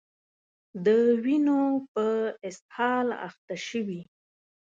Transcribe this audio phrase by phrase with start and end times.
[0.85, 0.87] د
[1.23, 1.59] وینو
[1.93, 2.05] په
[2.49, 4.01] اسهال اخته شوي